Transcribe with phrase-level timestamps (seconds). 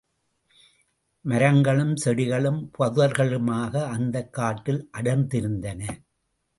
[1.21, 5.89] மரங்களும் செடிகளும் புதர்களுமாக அந்தக் காட்டில் அடர்ந்திருந்தன.